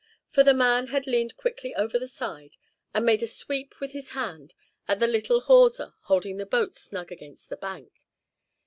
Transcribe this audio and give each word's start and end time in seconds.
For 0.31 0.43
the 0.43 0.55
man 0.55 0.87
had 0.87 1.05
leaned 1.05 1.37
quickly 1.37 1.75
over 1.75 1.99
the 1.99 2.07
side, 2.07 2.57
and 2.91 3.05
made 3.05 3.21
a 3.21 3.27
sweep 3.27 3.79
with 3.79 3.91
his 3.91 4.09
hand 4.17 4.55
at 4.87 4.99
the 4.99 5.05
little 5.05 5.41
hawser 5.41 5.93
holding 6.05 6.37
the 6.37 6.45
boat 6.47 6.75
snug 6.75 7.11
against 7.11 7.49
the 7.49 7.57
bank. 7.57 8.01